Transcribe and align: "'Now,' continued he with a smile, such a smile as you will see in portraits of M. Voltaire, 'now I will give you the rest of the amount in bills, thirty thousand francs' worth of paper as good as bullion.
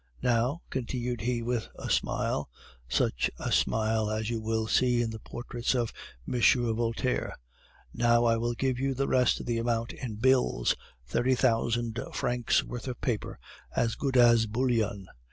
"'Now,' 0.23 0.63
continued 0.71 1.21
he 1.21 1.43
with 1.43 1.67
a 1.77 1.87
smile, 1.91 2.49
such 2.89 3.29
a 3.37 3.51
smile 3.51 4.09
as 4.09 4.31
you 4.31 4.41
will 4.41 4.65
see 4.65 4.99
in 4.99 5.11
portraits 5.19 5.75
of 5.75 5.93
M. 6.27 6.41
Voltaire, 6.73 7.35
'now 7.93 8.25
I 8.25 8.35
will 8.37 8.55
give 8.55 8.79
you 8.79 8.95
the 8.95 9.07
rest 9.07 9.39
of 9.41 9.45
the 9.45 9.59
amount 9.59 9.93
in 9.93 10.15
bills, 10.15 10.75
thirty 11.05 11.35
thousand 11.35 11.99
francs' 12.15 12.63
worth 12.63 12.87
of 12.87 12.99
paper 12.99 13.37
as 13.75 13.93
good 13.93 14.17
as 14.17 14.47
bullion. 14.47 15.07